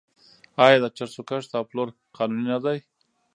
آیا 0.65 0.77
د 0.81 0.85
چرسو 0.97 1.21
کښت 1.29 1.49
او 1.57 1.63
پلور 1.69 1.89
قانوني 2.15 2.45
نه 2.53 2.57
دی؟ 2.65 2.79